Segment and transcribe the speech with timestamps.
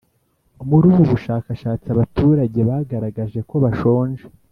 [0.69, 4.23] Muri ubu bushakashatsi abaturage bagaragaje ko bashonje